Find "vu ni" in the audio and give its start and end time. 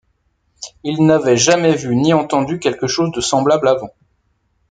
1.75-2.11